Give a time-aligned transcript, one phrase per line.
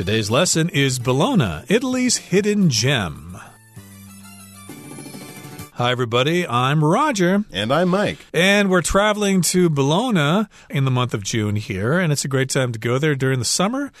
[0.00, 3.36] Today's lesson is Bologna, Italy's hidden gem.
[5.74, 6.48] Hi, everybody.
[6.48, 7.44] I'm Roger.
[7.52, 8.16] And I'm Mike.
[8.32, 12.48] And we're traveling to Bologna in the month of June here, and it's a great
[12.48, 13.92] time to go there during the summer.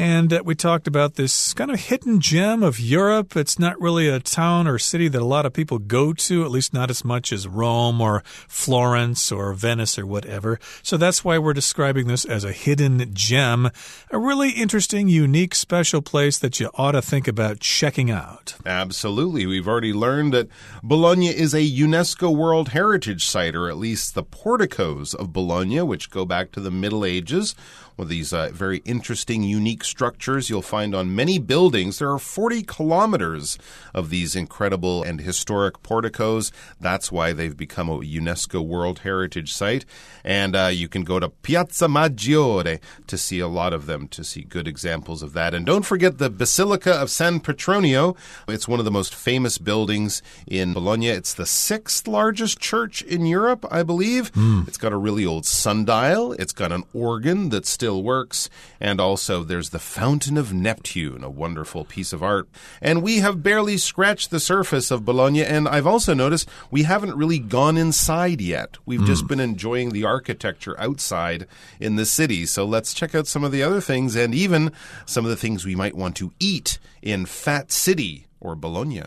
[0.00, 3.36] And uh, we talked about this kind of hidden gem of Europe.
[3.36, 6.52] It's not really a town or city that a lot of people go to, at
[6.52, 10.60] least not as much as Rome or Florence or Venice or whatever.
[10.84, 13.70] So that's why we're describing this as a hidden gem,
[14.12, 18.54] a really interesting, unique, special place that you ought to think about checking out.
[18.64, 19.46] Absolutely.
[19.46, 20.48] We've already learned that
[20.80, 26.08] Bologna is a UNESCO World Heritage Site, or at least the porticos of Bologna, which
[26.08, 27.56] go back to the Middle Ages
[27.98, 31.98] one of these uh, very interesting, unique structures you'll find on many buildings.
[31.98, 33.58] There are 40 kilometers
[33.92, 36.52] of these incredible and historic porticos.
[36.80, 39.84] That's why they've become a UNESCO World Heritage Site.
[40.22, 44.22] And uh, you can go to Piazza Maggiore to see a lot of them, to
[44.22, 45.52] see good examples of that.
[45.52, 48.16] And don't forget the Basilica of San Petronio.
[48.46, 51.08] It's one of the most famous buildings in Bologna.
[51.08, 54.30] It's the sixth largest church in Europe, I believe.
[54.34, 54.68] Mm.
[54.68, 56.32] It's got a really old sundial.
[56.34, 58.50] It's got an organ that's still still works.
[58.80, 62.46] And also, there's the Fountain of Neptune, a wonderful piece of art.
[62.82, 65.42] And we have barely scratched the surface of Bologna.
[65.42, 68.76] And I've also noticed we haven't really gone inside yet.
[68.84, 69.06] We've mm.
[69.06, 71.46] just been enjoying the architecture outside
[71.80, 72.44] in the city.
[72.44, 74.70] So let's check out some of the other things and even
[75.06, 79.04] some of the things we might want to eat in Fat City or Bologna.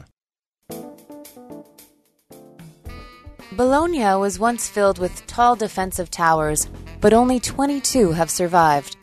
[3.51, 6.67] Bologna was once filled with tall defensive towers
[7.01, 8.95] but only 22 have survived.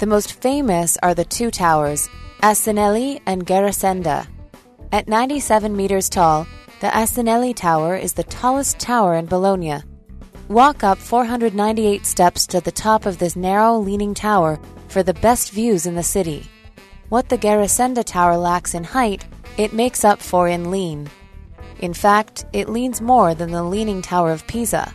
[0.00, 2.08] The most famous are the two towers,
[2.42, 4.26] Asinelli and Garisenda.
[4.90, 6.46] At 97 meters tall,
[6.80, 9.82] the Asinelli Tower is the tallest tower in Bologna.
[10.48, 15.52] Walk up 498 steps to the top of this narrow, leaning tower for the best
[15.52, 16.46] views in the city.
[17.08, 19.24] What the Garisenda Tower lacks in height,
[19.56, 21.08] it makes up for in lean.
[21.78, 24.92] In fact, it leans more than the Leaning Tower of Pisa.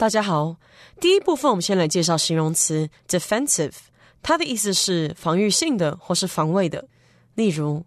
[0.00, 0.56] 大家好，
[0.98, 3.74] 第一部分我们先来介绍形容词 defensive，
[4.22, 6.88] 它的意思是防御性的或是防卫的。
[7.34, 7.84] 例如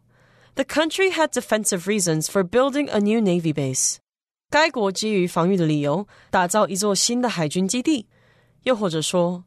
[0.54, 3.96] ，The country had defensive reasons for building a new navy base。
[4.52, 8.08] 该国基于防御的理由打造一座新的海军基地。
[8.62, 9.46] 又或者说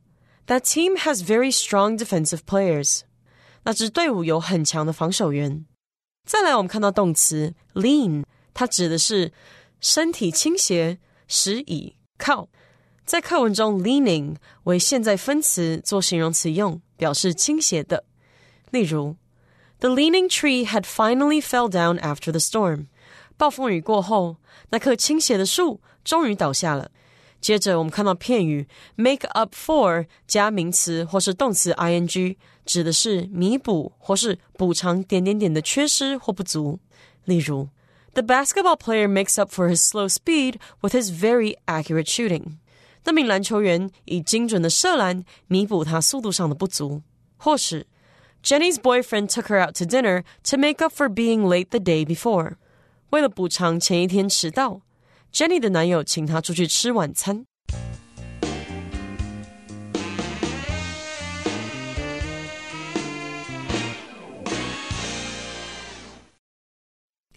[0.49, 3.03] ，That team has very strong defensive players。
[3.62, 5.65] 那支队伍有很强的防守员。
[6.25, 9.32] 再来，我们看到动词 lean，它指的是
[9.81, 12.49] 身体倾斜、使以靠。
[13.04, 14.34] 在课文中，leaning
[14.65, 18.04] 为现在分词做形容词用，表示倾斜的。
[18.71, 19.16] 例如
[19.78, 22.87] ，The leaning tree had finally fell down after the storm。
[23.37, 24.38] 暴风雨过后，
[24.71, 26.91] 那棵倾斜的树终于倒下了。
[27.41, 28.66] 接着，我们看到片语
[28.97, 36.81] make up for 加名词或是动词 ing，指的是弥补或是补偿点点点的缺失或不足。
[37.25, 37.69] 例如
[38.16, 42.58] ，The basketball player makes up for his slow speed with his very accurate shooting。
[43.03, 47.02] 那名篮球员以精准的射篮弥补他速度上的不足，
[47.38, 47.88] 或是
[48.44, 52.06] Jenny's boyfriend took her out to dinner to make up for being late the day
[52.06, 52.56] before。
[53.09, 54.81] 为了补偿前一天迟到，
[55.34, 57.46] Jenny 的男友请她出去吃晚餐。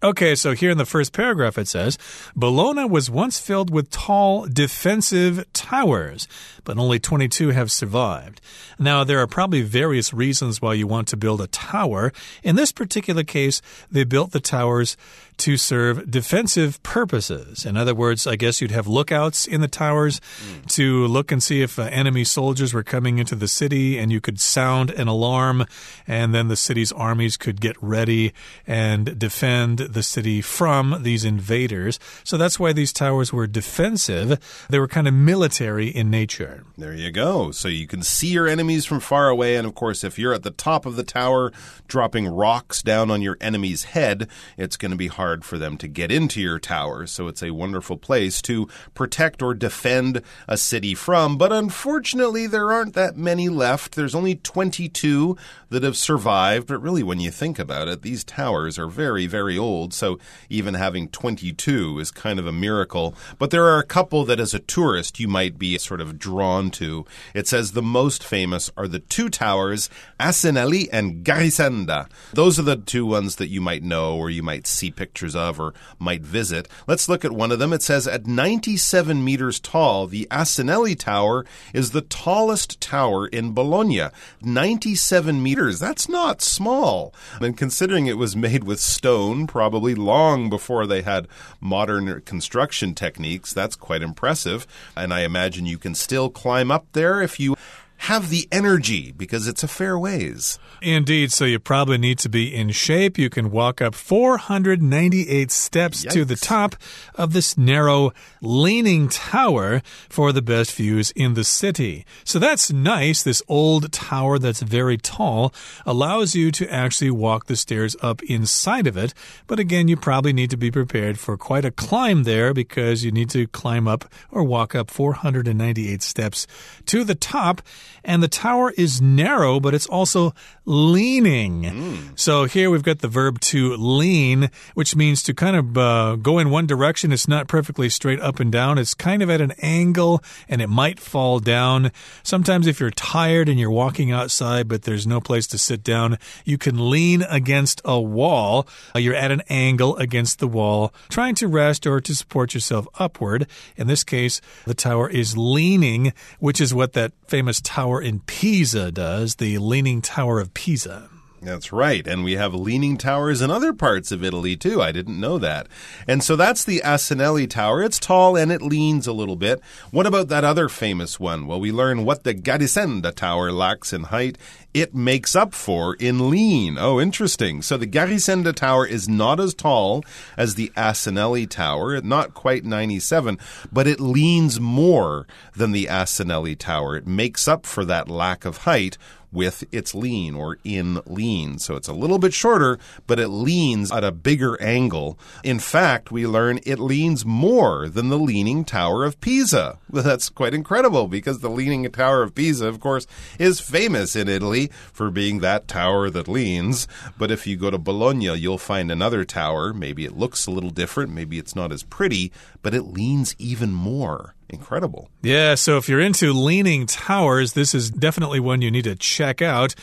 [0.02, 1.98] Okay, so here in the first paragraph it says
[2.34, 6.26] Bologna was once filled with tall defensive towers,
[6.64, 8.40] but only 22 have survived.
[8.78, 12.14] Now, there are probably various reasons why you want to build a tower.
[12.44, 13.62] In this particular case,
[13.92, 14.96] they built the towers
[15.40, 17.66] to serve defensive purposes.
[17.66, 20.66] In other words, I guess you'd have lookouts in the towers mm.
[20.76, 24.20] to look and see if uh, enemy soldiers were coming into the city, and you
[24.20, 25.66] could sound an alarm,
[26.06, 28.34] and then the city's armies could get ready
[28.68, 32.00] and defend the city from these invaders.
[32.24, 34.68] So that's why these towers were defensive.
[34.70, 36.64] They were kind of military in nature.
[36.78, 37.52] There you go.
[37.52, 40.44] So you can see your enemies from far away, and of course, if you're at
[40.44, 41.52] the top of the tower
[41.88, 44.28] dropping rocks down on your enemy's head,
[44.58, 47.08] it's going to be hard for them to get into your tower.
[47.08, 51.38] So it's a wonderful place to protect or defend a city from.
[51.38, 53.96] But unfortunately, there aren't that many left.
[53.96, 55.36] There's only 22
[55.70, 56.68] that have survived.
[56.68, 59.79] But really, when you think about it, these towers are very, very old.
[59.94, 63.16] So even having 22 is kind of a miracle.
[63.38, 66.72] But there are a couple that, as a tourist, you might be sort of drawn
[66.72, 67.06] to.
[67.34, 69.90] It says the most famous are the two towers,
[70.20, 72.10] Asinelli and Garisenda.
[72.34, 75.36] Those are the two ones that you might know or you might see pictures pictures
[75.36, 76.68] of or might visit.
[76.88, 77.74] Let's look at one of them.
[77.74, 84.08] It says at 97 meters tall, the Asinelli Tower is the tallest tower in Bologna.
[84.42, 85.80] 97 meters.
[85.80, 87.14] That's not small.
[87.42, 91.28] And considering it was made with stone, probably long before they had
[91.60, 94.66] modern construction techniques, that's quite impressive.
[94.96, 97.56] And I imagine you can still climb up there if you
[98.04, 100.58] have the energy because it's a fair ways.
[100.82, 101.34] Indeed.
[101.34, 103.18] So you probably need to be in shape.
[103.18, 106.12] You can walk up 498 steps Yikes.
[106.14, 106.78] to the top
[107.16, 108.12] of this narrow,
[108.42, 112.06] leaning tower for the best views in the city.
[112.24, 113.22] So that's nice.
[113.22, 115.54] This old tower that's very tall
[115.86, 119.14] allows you to actually walk the stairs up inside of it.
[119.46, 123.12] But again, you probably need to be prepared for quite a climb there because you
[123.12, 126.48] need to climb up or walk up 498 steps
[126.86, 127.62] to the top
[128.04, 130.34] and the tower is narrow, but it's also
[130.66, 132.14] leaning.
[132.16, 136.38] So here we've got the verb to lean, which means to kind of uh, go
[136.40, 137.12] in one direction.
[137.12, 138.78] It's not perfectly straight up and down.
[138.78, 141.92] It's kind of at an angle and it might fall down.
[142.24, 146.18] Sometimes if you're tired and you're walking outside, but there's no place to sit down,
[146.46, 148.68] you can lean against a wall.
[148.96, 152.88] Uh, you're at an angle against the wall, trying to rest or to support yourself
[153.00, 153.48] upward.
[153.76, 158.92] In this case, the tower is leaning, which is what that famous tower in Pisa
[158.92, 161.10] does, the Leaning Tower of Pisa.
[161.42, 162.06] That's right.
[162.06, 164.82] And we have leaning towers in other parts of Italy too.
[164.82, 165.68] I didn't know that.
[166.08, 167.82] And so that's the Asinelli Tower.
[167.82, 169.62] It's tall and it leans a little bit.
[169.92, 171.48] What about that other famous one?
[171.48, 174.38] Well, we learn what the Garisenda Tower lacks in height.
[174.74, 176.78] It makes up for in lean.
[176.78, 177.62] Oh, interesting.
[177.62, 180.04] So the Garisenda Tower is not as tall
[180.38, 183.40] as the Asinelli Tower, not quite 97,
[183.72, 185.26] but it leans more
[185.56, 186.98] than the Asinelli Tower.
[186.98, 188.98] It makes up for that lack of height
[189.32, 191.60] with its lean or in lean.
[191.60, 195.20] So it's a little bit shorter, but it leans at a bigger angle.
[195.44, 199.78] In fact, we learn it leans more than the Leaning Tower of Pisa.
[199.90, 204.70] That's quite incredible because the Leaning Tower of Pisa, of course, is famous in Italy
[204.92, 206.88] for being that tower that leans.
[207.18, 209.74] But if you go to Bologna, you'll find another tower.
[209.74, 212.32] Maybe it looks a little different, maybe it's not as pretty,
[212.62, 214.36] but it leans even more.
[214.50, 215.10] Incredible.
[215.22, 219.42] Yeah, so if you're into leaning towers, this is definitely one you need to check
[219.42, 219.76] out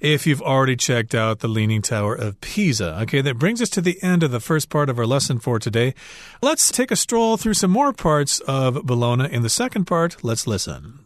[0.00, 3.00] if you've already checked out the Leaning Tower of Pisa.
[3.02, 5.58] Okay, that brings us to the end of the first part of our lesson for
[5.58, 5.94] today.
[6.42, 9.32] Let's take a stroll through some more parts of Bologna.
[9.32, 11.00] In the second part, let's listen.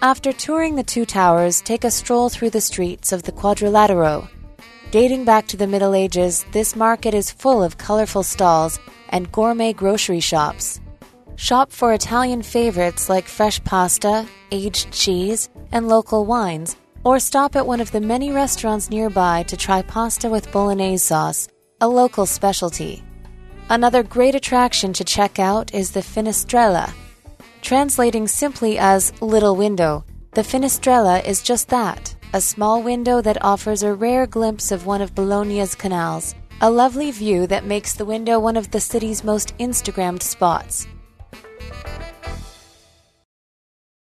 [0.00, 4.28] After touring the two towers, take a stroll through the streets of the Quadrilatero.
[4.92, 8.78] Dating back to the Middle Ages, this market is full of colorful stalls
[9.08, 10.82] and gourmet grocery shops.
[11.36, 17.66] Shop for Italian favorites like fresh pasta, aged cheese, and local wines, or stop at
[17.66, 21.48] one of the many restaurants nearby to try pasta with bolognese sauce,
[21.80, 23.02] a local specialty.
[23.70, 26.92] Another great attraction to check out is the Finestrella.
[27.62, 33.83] Translating simply as little window, the Finestrella is just that a small window that offers
[33.83, 38.39] a rare glimpse of one of Bologna's canals, a lovely view that makes the window
[38.39, 40.85] one of the city's most Instagrammed spots.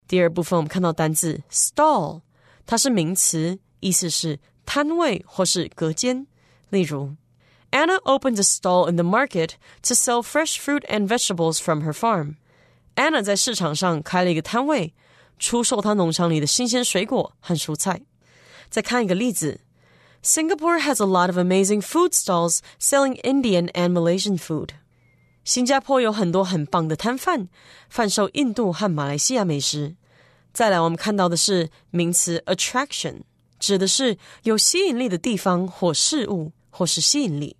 [0.08, 2.23] 第二部分我们看到单字 stall，
[2.64, 6.26] 它是名词，意思是摊位或是隔间。
[6.70, 7.17] 例如，
[7.73, 9.50] Anna opened a stall in the market
[9.82, 12.37] to sell fresh fruit and vegetables from her farm.
[12.94, 14.94] Anna 在市场上开了一个摊位，
[15.38, 18.00] 出售她农场里的新鲜水果和蔬菜。
[18.71, 19.61] 再看一个例子，
[20.23, 24.71] Singapore has a lot of amazing food stalls selling Indian and Malaysian food.
[25.45, 27.49] 新加坡有很多很棒的摊贩，
[27.88, 29.95] 贩售印度和马来西亚美食。
[30.52, 33.21] 再来，我们看到的是名词 attraction，
[33.61, 37.56] 指的是有吸引力的地方或事物，或是吸引力。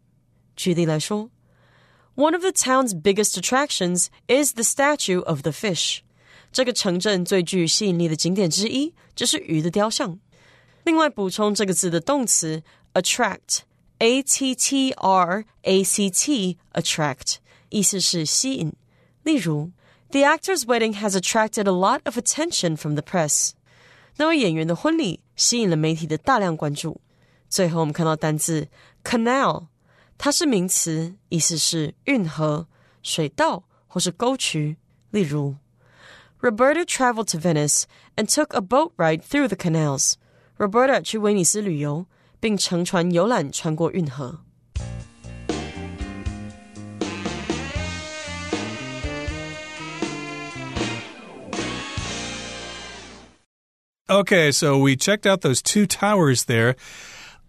[0.57, 1.31] 举例来说，
[2.17, 5.99] One of the town's biggest attractions is the statue of the fish。
[6.51, 10.19] 这个城镇最具吸引力的景点之一就是鱼的雕像。
[10.85, 12.63] 另外，补充这个字的动词
[12.95, 17.37] attract，a t t r a c t，attract
[17.71, 18.73] 意思是吸引。
[19.25, 19.73] 例如，
[20.11, 23.51] The actor's wedding has attracted a lot of attention from the press。
[24.19, 27.01] 那位演员的婚礼吸引了媒体的大量关注。
[27.49, 28.69] 最后，我们看到单字
[29.03, 29.67] canal，
[30.17, 32.69] 它是名词，意思是运河、
[33.03, 34.77] 水道或是沟渠。
[35.11, 35.57] 例如，
[36.41, 37.83] Roberta traveled to Venice
[38.15, 40.15] and took a boat ride through the canals。
[40.61, 42.07] Roberta 去威尼斯旅游，
[42.41, 44.41] 并乘船游览穿过运河。
[54.09, 56.77] Okay, so we checked out those two towers there.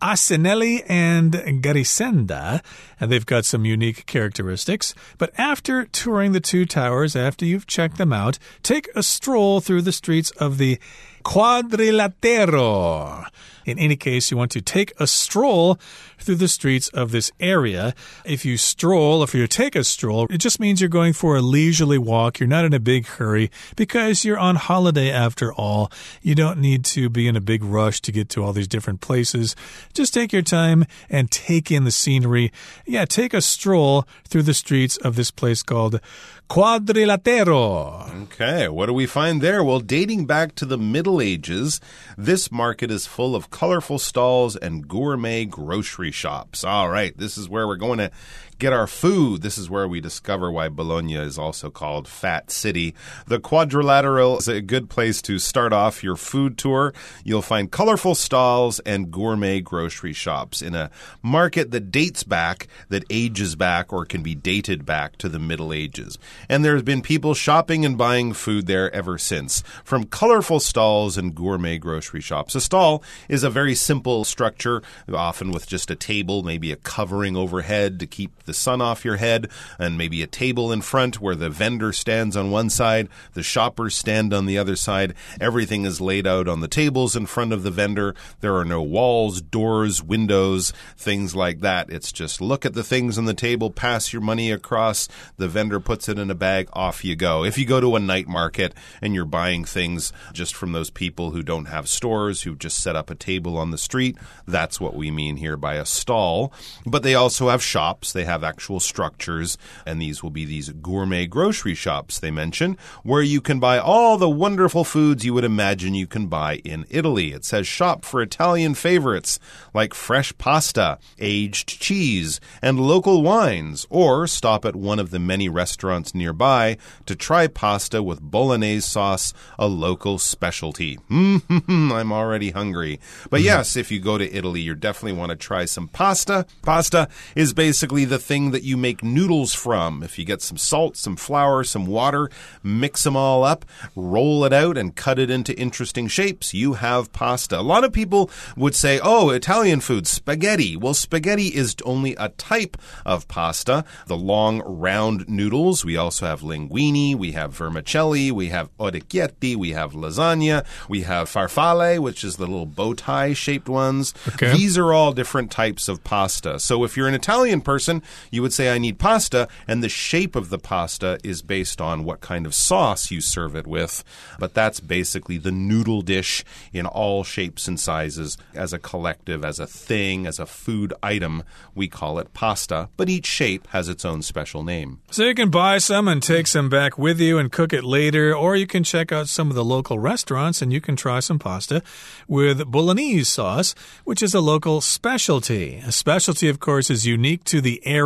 [0.02, 2.60] Asinelli and Garisenda,
[2.98, 4.94] and they've got some unique characteristics.
[5.16, 9.82] But after touring the two towers, after you've checked them out, take a stroll through
[9.82, 10.78] the streets of the
[11.24, 13.26] Quadrilatero.
[13.64, 15.78] In any case, you want to take a stroll
[16.18, 17.94] through the streets of this area.
[18.24, 21.42] If you stroll, if you take a stroll, it just means you're going for a
[21.42, 22.38] leisurely walk.
[22.38, 25.90] You're not in a big hurry because you're on holiday after all.
[26.22, 29.00] You don't need to be in a big rush to get to all these different
[29.00, 29.56] places.
[29.92, 32.52] Just take your time and take in the scenery.
[32.86, 36.00] Yeah, take a stroll through the streets of this place called
[36.48, 38.24] Quadrilatero.
[38.24, 39.64] Okay, what do we find there?
[39.64, 41.80] Well, dating back to the Middle Ages,
[42.18, 46.64] this market is full of colorful stalls and gourmet grocery shops.
[46.64, 48.10] All right, this is where we're going to
[48.58, 49.42] get our food.
[49.42, 52.94] This is where we discover why Bologna is also called Fat City.
[53.26, 56.94] The Quadrilateral is a good place to start off your food tour.
[57.24, 60.90] You'll find colorful stalls and gourmet grocery shops in a
[61.22, 65.72] market that dates back, that ages back, or can be dated back to the Middle
[65.72, 66.18] Ages.
[66.48, 71.34] And there's been people shopping and buying food there ever since, from colorful stalls and
[71.34, 72.54] gourmet grocery shops.
[72.54, 74.82] A stall is a very simple structure,
[75.12, 79.16] often with just a table, maybe a covering overhead to keep the sun off your
[79.16, 83.42] head, and maybe a table in front where the vendor stands on one side, the
[83.42, 85.14] shoppers stand on the other side.
[85.40, 88.14] Everything is laid out on the tables in front of the vendor.
[88.40, 91.90] There are no walls, doors, windows, things like that.
[91.90, 95.80] It's just look at the things on the table, pass your money across, the vendor
[95.80, 97.44] puts it in a bag, off you go.
[97.44, 101.30] If you go to a night market and you're buying things just from those people
[101.30, 104.94] who don't have stores, who just set up a table on the street, that's what
[104.94, 106.52] we mean here by a stall.
[106.86, 108.12] But they also have shops.
[108.12, 113.22] They have actual structures, and these will be these gourmet grocery shops they mention, where
[113.22, 117.32] you can buy all the wonderful foods you would imagine you can buy in Italy.
[117.32, 119.38] It says shop for Italian favorites
[119.74, 125.48] like fresh pasta, aged cheese, and local wines, or stop at one of the many
[125.48, 130.98] restaurants nearby to try pasta with bolognese sauce, a local specialty.
[131.10, 132.98] I'm already hungry.
[133.28, 133.46] But mm-hmm.
[133.46, 136.46] yes, if you go to Italy, you definitely want to try some pasta.
[136.62, 140.02] Pasta is basically the thing that you make noodles from.
[140.02, 142.30] If you get some salt, some flour, some water,
[142.62, 143.64] mix them all up,
[143.94, 147.58] roll it out, and cut it into interesting shapes, you have pasta.
[147.58, 150.76] A lot of people would say, oh, Italian food, spaghetti.
[150.76, 153.84] Well, spaghetti is only a type of pasta.
[154.06, 155.84] The long, round noodles.
[155.84, 161.28] We also have linguine, we have vermicelli, we have orecchiette, we have lasagna, we have
[161.28, 164.14] farfalle, which is the little bow tie shaped ones.
[164.28, 164.52] Okay.
[164.52, 166.58] These are all different types of pasta.
[166.60, 170.36] So if you're an Italian person, you would say, I need pasta, and the shape
[170.36, 174.04] of the pasta is based on what kind of sauce you serve it with.
[174.38, 179.58] But that's basically the noodle dish in all shapes and sizes as a collective, as
[179.58, 181.42] a thing, as a food item.
[181.74, 185.00] We call it pasta, but each shape has its own special name.
[185.10, 188.34] So you can buy some and take some back with you and cook it later,
[188.34, 191.38] or you can check out some of the local restaurants and you can try some
[191.38, 191.82] pasta
[192.28, 195.76] with bolognese sauce, which is a local specialty.
[195.86, 198.01] A specialty, of course, is unique to the area.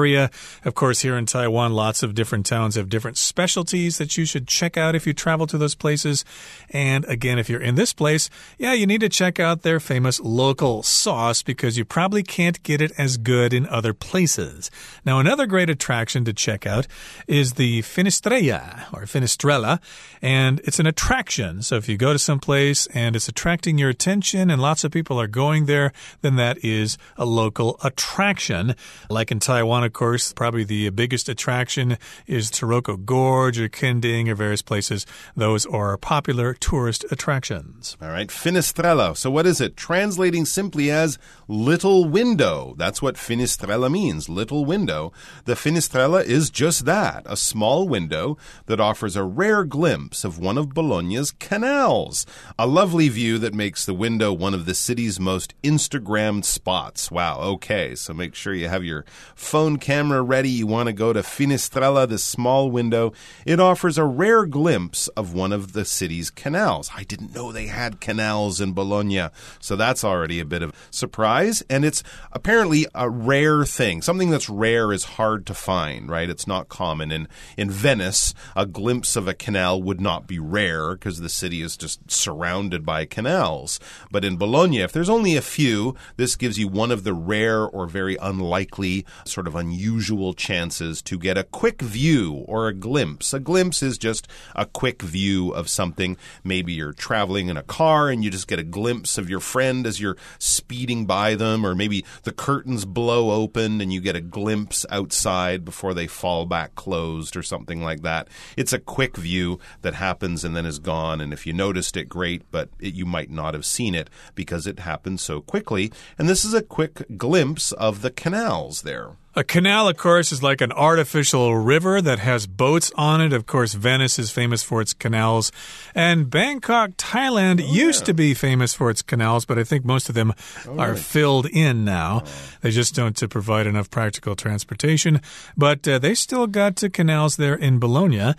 [0.65, 4.47] Of course, here in Taiwan, lots of different towns have different specialties that you should
[4.47, 6.25] check out if you travel to those places.
[6.71, 10.21] And again, if you're in this place, yeah, you need to check out their famous
[10.21, 14.71] local sauce because you probably can't get it as good in other places.
[15.05, 16.87] Now, another great attraction to check out
[17.27, 19.81] is the Finestrella or Finestrella,
[20.21, 21.63] and it's an attraction.
[21.63, 24.93] So if you go to some place and it's attracting your attention and lots of
[24.93, 28.75] people are going there, then that is a local attraction.
[29.09, 34.35] Like in Taiwan, of course, probably the biggest attraction is Taroko Gorge or Kenting or
[34.35, 35.07] various places.
[35.35, 37.97] Those are popular tourist attractions.
[38.03, 39.17] All right, Finestrella.
[39.17, 39.77] So what is it?
[39.77, 42.75] Translating simply as little window.
[42.77, 45.13] That's what Finestrella means, little window.
[45.45, 50.59] The Finestrella is just that, a small window that offers a rare glimpse of one
[50.59, 52.27] of Bologna's canals.
[52.59, 57.11] A lovely view that makes the window one of the city's most Instagrammed spots.
[57.11, 60.49] Wow, okay, so make sure you have your phone camera ready.
[60.49, 63.13] You want to go to Finestrella, the small window.
[63.45, 66.91] It offers a rare glimpse of one of the city's canals.
[66.95, 69.29] I didn't know they had canals in Bologna,
[69.61, 71.63] so that's already a bit of a surprise.
[71.69, 72.03] And it's
[72.33, 74.03] apparently a rare thing.
[74.03, 76.31] Something that's rare is hard to find, right?
[76.31, 77.11] It's not common.
[77.11, 81.63] In in Venice, a glimpse of a canal would not be rare because the city
[81.63, 83.81] is just surrounded by canals.
[84.11, 87.65] But in Bologna, if there's only a few, this gives you one of the rare
[87.65, 93.33] or very unlikely, sort of unusual chances to get a quick view or a glimpse.
[93.33, 96.17] A glimpse is just a quick view of something.
[96.45, 99.85] Maybe you're traveling in a car and you just get a glimpse of your friend
[99.85, 104.21] as you're speeding by them, or maybe the curtains blow open and you get a
[104.21, 108.29] glimpse outside before they fall back closed or something like that.
[108.57, 111.21] It's a quick view that happens and then is gone.
[111.21, 114.67] And if you noticed it, great, but it, you might not have seen it because
[114.69, 115.93] it happened so quickly.
[116.19, 119.17] And this is a quick glimpse of the canals there.
[119.39, 123.35] A canal, of course, is like an artificial river that has boats on it.
[123.35, 125.53] Of course, Venice is famous for its canals.
[125.95, 128.07] And Bangkok, Thailand oh, used yeah.
[128.07, 130.33] to be famous for its canals, but I think most of them
[130.67, 132.23] oh, are filled in now.
[132.25, 132.31] Oh.
[132.63, 135.21] They just don't uh, provide enough practical transportation.
[135.55, 138.33] But uh, they still got uh, canals there in Bologna.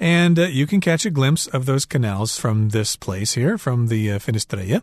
[0.00, 3.86] And uh, you can catch a glimpse of those canals from this place here, from
[3.86, 4.80] the uh.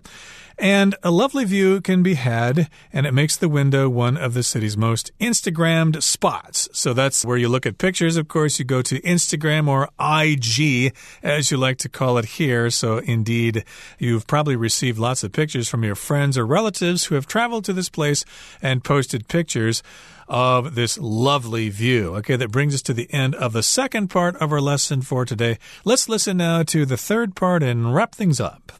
[0.59, 4.41] And a lovely view can be had, and it makes the window one of the
[4.41, 6.67] city's most Instagrammed spots.
[6.73, 8.17] So that's where you look at pictures.
[8.17, 12.71] Of course, you go to Instagram or IG, as you like to call it here.
[12.71, 13.65] So indeed,
[13.99, 17.73] you've probably received lots of pictures from your friends or relatives who have traveled to
[17.73, 18.25] this place
[18.59, 19.83] and posted pictures
[20.27, 22.15] of this lovely view.
[22.15, 25.23] Okay, that brings us to the end of the second part of our lesson for
[25.23, 25.59] today.
[25.85, 28.71] Let's listen now to the third part and wrap things up.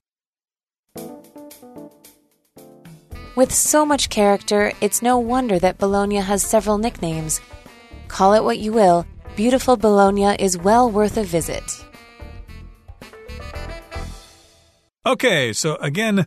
[3.38, 7.40] With so much character, it's no wonder that Bologna has several nicknames.
[8.08, 11.62] Call it what you will, beautiful Bologna is well worth a visit.
[15.06, 16.26] Okay, so again,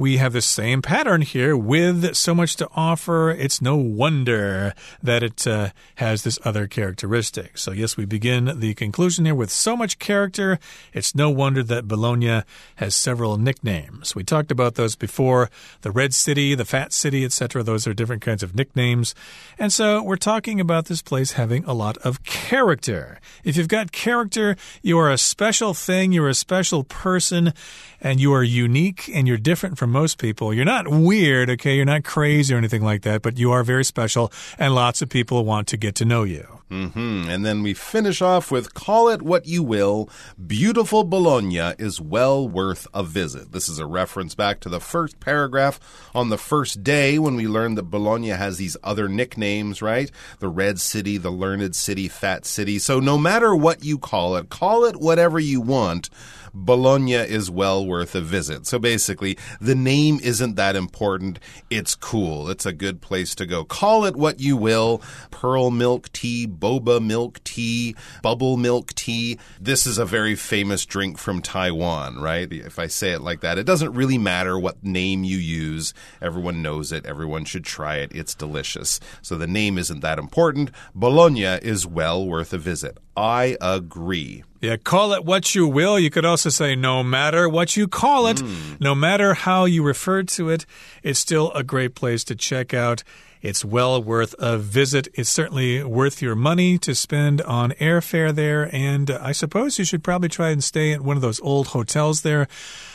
[0.00, 3.30] we have the same pattern here with so much to offer.
[3.30, 7.58] It's no wonder that it uh, has this other characteristic.
[7.58, 10.58] So, yes, we begin the conclusion here with so much character.
[10.94, 12.44] It's no wonder that Bologna
[12.76, 14.14] has several nicknames.
[14.14, 15.50] We talked about those before
[15.82, 17.62] the Red City, the Fat City, etc.
[17.62, 19.14] Those are different kinds of nicknames.
[19.58, 23.20] And so, we're talking about this place having a lot of character.
[23.44, 27.52] If you've got character, you are a special thing, you're a special person,
[28.00, 30.54] and you are unique and you're different from most people.
[30.54, 31.76] You're not weird, okay?
[31.76, 35.08] You're not crazy or anything like that, but you are very special, and lots of
[35.08, 36.60] people want to get to know you.
[36.70, 37.28] Mm -hmm.
[37.28, 40.08] And then we finish off with call it what you will.
[40.36, 43.52] Beautiful Bologna is well worth a visit.
[43.52, 45.80] This is a reference back to the first paragraph
[46.14, 50.12] on the first day when we learned that Bologna has these other nicknames, right?
[50.38, 52.78] The Red City, the Learned City, Fat City.
[52.78, 56.08] So no matter what you call it, call it whatever you want.
[56.52, 58.66] Bologna is well worth a visit.
[58.66, 61.38] So basically, the name isn't that important.
[61.70, 62.48] It's cool.
[62.48, 63.64] It's a good place to go.
[63.64, 69.38] Call it what you will pearl milk tea, boba milk tea, bubble milk tea.
[69.60, 72.52] This is a very famous drink from Taiwan, right?
[72.52, 75.94] If I say it like that, it doesn't really matter what name you use.
[76.20, 77.06] Everyone knows it.
[77.06, 78.12] Everyone should try it.
[78.14, 79.00] It's delicious.
[79.22, 80.70] So the name isn't that important.
[80.94, 82.98] Bologna is well worth a visit.
[83.20, 84.44] I agree.
[84.62, 85.98] Yeah, call it what you will.
[85.98, 88.80] You could also say no matter what you call it, mm.
[88.80, 90.64] no matter how you refer to it,
[91.02, 93.02] it's still a great place to check out.
[93.42, 95.08] It's well worth a visit.
[95.14, 98.74] It's certainly worth your money to spend on airfare there.
[98.74, 102.20] And I suppose you should probably try and stay at one of those old hotels
[102.20, 102.48] there.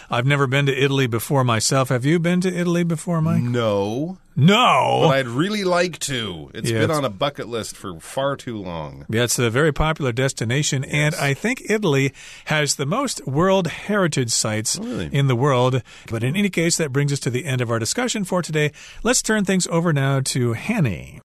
[0.09, 1.89] I've never been to Italy before myself.
[1.89, 3.41] Have you been to Italy before, Mike?
[3.41, 4.17] No.
[4.35, 5.01] No.
[5.03, 6.51] But I'd really like to.
[6.53, 9.05] It's yeah, been it's, on a bucket list for far too long.
[9.09, 10.83] Yeah, it's a very popular destination.
[10.83, 10.93] Yes.
[10.93, 12.13] And I think Italy
[12.45, 15.09] has the most World Heritage sites oh, really?
[15.11, 15.81] in the world.
[16.09, 18.71] But in any case, that brings us to the end of our discussion for today.
[19.03, 21.21] Let's turn things over now to Hanny.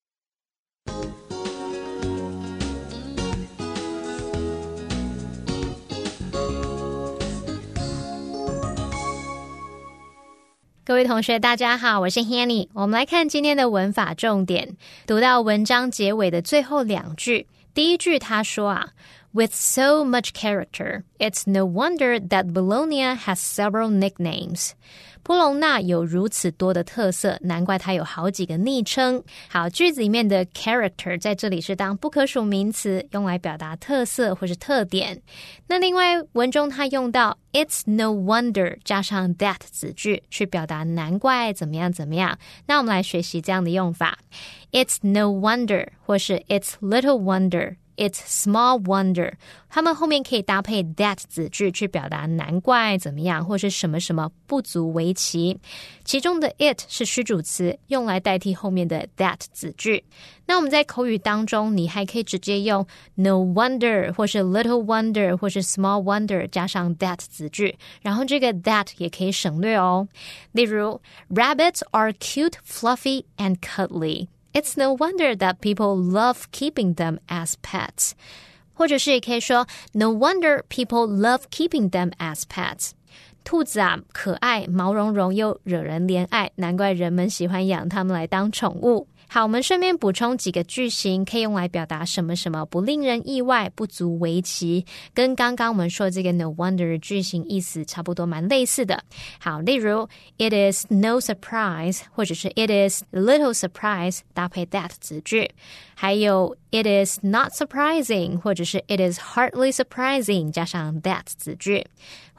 [10.91, 12.67] 各位同学，大家好，我是 Hanny。
[12.73, 14.77] 我们来看今天的文法重点，
[15.07, 17.47] 读到文章结尾的最后两句。
[17.73, 18.89] 第一句他说啊
[19.31, 24.73] ，With so much character, it's no wonder that Bologna has several nicknames.
[25.31, 29.23] 布隆纳有如此多的特色，难怪它有好几个昵称。
[29.49, 35.23] 好，句子里面的 character 在这里是当不可数名词，用来表达特色或是特点。
[35.69, 42.37] 那另外文中它用到 it's no wonder 加上 that 子句，去表达难怪怎么样怎么样。
[42.67, 44.19] 那我们来学习这样的用法
[44.73, 47.77] ：it's no wonder 或是 it's little wonder。
[48.00, 49.36] It's small wonder，
[49.70, 55.58] 它们后面可以搭配 that 子句去表达难怪怎么样，或是什么什么不足为奇。
[56.04, 60.04] 其中的 it 是虚主词，用来代替后面的 that 子句。
[60.46, 70.06] 那我们在口语当中，你还可以直接用 no wonder 或是 little wonder 或是 small wonder 加上 that 子句，然后这个 that 也可以省略哦。
[70.52, 74.28] 例如，Rabbits are cute, fluffy, and cuddly.
[74.54, 78.14] It's no wonder that people love keeping them as pets.
[78.74, 82.92] 或者是也可以说，No wonder people love keeping them as pets.
[83.45, 89.07] 兔子啊，可爱，毛茸茸又惹人怜爱，难怪人们喜欢养它们来当宠物。
[89.33, 99.05] 好，我们顺便补充几个句型，可以用来表达什么什么不令人意外、不足为奇，跟刚刚我们说这个 no wonder 句型意思差不多，蛮类似的。
[99.39, 105.49] 好，例如 it is no surprise，或者是 it is little surprise，搭配 that 子句。
[105.95, 111.87] 还有 it is not surprising，或者是 it is hardly surprising，加上 that 子句。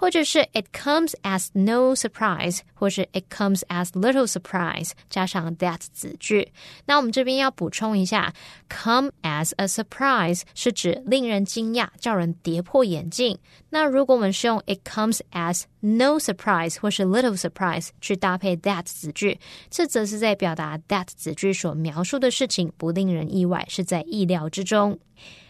[0.01, 6.51] 或者是 it comes as no surprise，或是 it comes as little surprise，加上 that 子句。
[6.87, 8.33] 那我们这边要补充一下
[8.67, 13.37] ，come as a surprise 是指令人惊讶、叫人跌破眼镜。
[13.69, 24.97] 那如果我们是用 it comes as no surprise 或是 little surprise 去搭配 that 子句，这则是在表达 that 子句所描述的事情不令人意外，是在意料之中。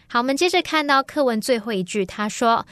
[0.08, 2.66] 好，我们接着看到课文最后一句，他说。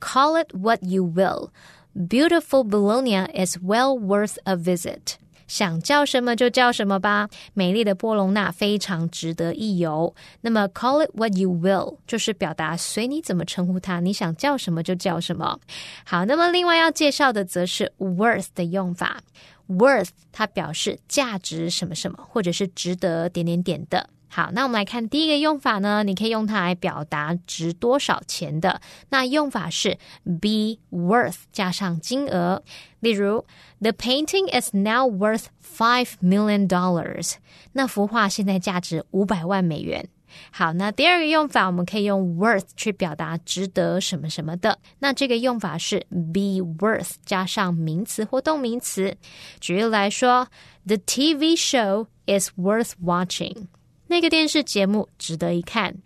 [0.00, 1.50] Call it what you will.
[1.94, 5.16] Beautiful Bologna is well worth a visit.
[5.46, 10.14] 想叫什么就叫什么吧，美丽的波隆纳非常值得一游。
[10.42, 15.58] 那么，call it what you will 就是表达随你怎么称呼它，你想叫什么就叫什么。
[16.04, 19.20] 好，那么另外要介绍的则是 worth 的用法。
[19.68, 24.08] worth 它表示价值什么什么，或者是值得点点点的。
[24.35, 26.03] 好，那我们来看第一个用法呢？
[26.03, 28.81] 你可以用它来表达值多少钱的。
[29.07, 32.61] 那用法是 be worth 加上金额。
[32.99, 33.45] 例如
[33.79, 37.35] ，The painting is now worth five million dollars。
[37.71, 40.09] 那幅画现在价值五百万美元。
[40.51, 44.79] 好，那第二个用法，我们可以用 worth 去表达值得什么什么的。
[44.99, 49.15] 那这个用法是 be worth 加上名词或动名词。
[49.61, 50.49] 举例来说
[50.85, 53.67] ，The TV show is worth watching。
[54.14, 55.96] 那个电视节目值得一看。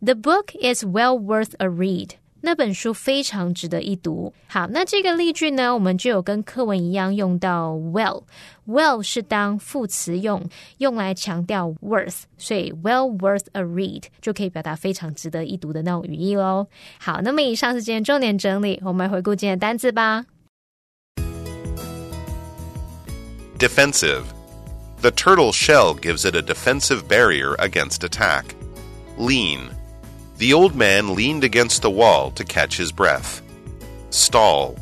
[0.00, 2.10] The book is well worth a read。
[2.42, 4.32] 那本书非常值得一读。
[4.46, 10.42] 好，那这个例句呢，我们就有跟课文一样用到 well。well 是当副词用，
[10.78, 16.66] 用来强调 worth，所以 well worth a read 就可以表达非常值得一读的那种语义喽。
[16.98, 20.24] 好，那么以上是今天重点整理，我们来回顾今天的单词吧。
[23.58, 24.22] Defensive
[25.01, 28.55] the turtle shell gives it a defensive barrier against attack.
[29.17, 29.69] Lean.
[30.37, 33.41] The old man leaned against the wall to catch his breath.
[34.09, 34.77] Stall.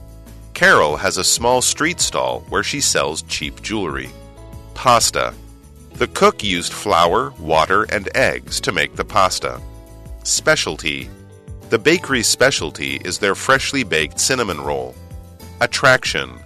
[0.54, 4.10] Carol has a small street stall where she sells cheap jewelry.
[4.74, 5.34] Pasta.
[5.96, 9.62] The cook used flour, water, and eggs to make the pasta.
[10.24, 11.10] Specialty.
[11.70, 14.96] The bakery's specialty is their freshly baked cinnamon roll.
[15.62, 16.43] Attraction.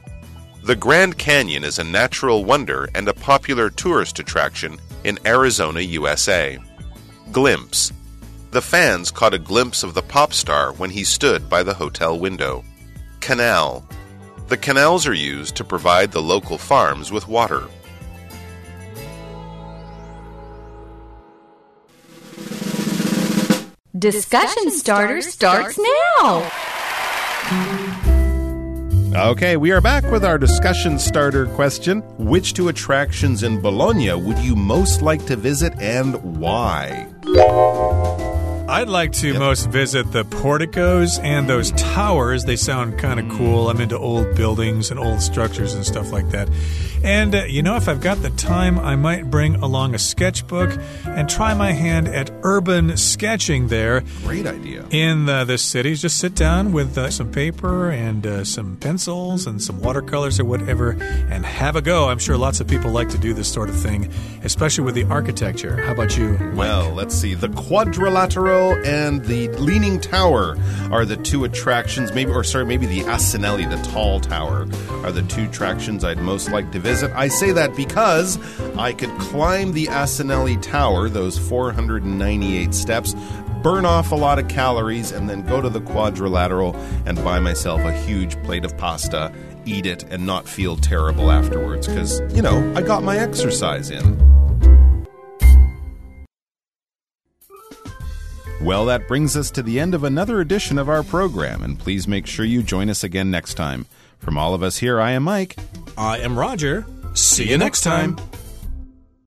[0.67, 6.59] The Grand Canyon is a natural wonder and a popular tourist attraction in Arizona, USA.
[7.31, 7.93] Glimpse.
[8.51, 12.19] The fans caught a glimpse of the pop star when he stood by the hotel
[12.19, 12.65] window.
[13.21, 13.87] Canal.
[14.49, 17.63] The canals are used to provide the local farms with water.
[23.97, 25.79] Discussion starter starts
[26.19, 26.51] now.
[29.17, 32.01] Okay, we are back with our discussion starter question.
[32.19, 37.07] Which two attractions in Bologna would you most like to visit and why?
[38.69, 39.39] I'd like to yep.
[39.39, 42.45] most visit the porticos and those towers.
[42.45, 43.71] They sound kind of cool.
[43.71, 46.47] I'm into old buildings and old structures and stuff like that.
[47.07, 50.77] And, uh, you know, if I've got the time, I might bring along a sketchbook
[51.05, 54.03] and try my hand at urban sketching there.
[54.23, 54.85] Great idea.
[54.89, 56.01] In the, the cities.
[56.01, 60.43] Just sit down with uh, some paper and uh, some pencils and some watercolors or
[60.43, 60.97] whatever
[61.29, 62.09] and have a go.
[62.09, 64.11] I'm sure lots of people like to do this sort of thing,
[64.43, 65.77] especially with the architecture.
[65.77, 66.37] How about you?
[66.37, 66.57] Mike?
[66.57, 67.35] Well, let's see.
[67.35, 70.57] The quadrilateral and the leaning tower
[70.91, 74.67] are the two attractions, maybe, or sorry, maybe the Asinelli, the tall tower,
[75.05, 77.15] are the two attractions I'd most like to visit.
[77.15, 78.37] I say that because
[78.77, 83.13] I could climb the Asinelli Tower, those 498 steps,
[83.61, 87.81] burn off a lot of calories, and then go to the quadrilateral and buy myself
[87.81, 89.31] a huge plate of pasta,
[89.65, 94.25] eat it, and not feel terrible afterwards because, you know, I got my exercise in.
[98.59, 102.07] Well, that brings us to the end of another edition of our program, and please
[102.07, 103.85] make sure you join us again next time.
[104.19, 105.55] From all of us here, I am Mike.
[105.97, 106.85] I am Roger.
[107.13, 108.17] See you next time.